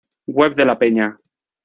[0.25, 1.15] Web de la Peña